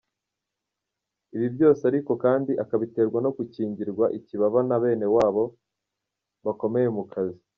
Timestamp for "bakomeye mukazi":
6.45-7.41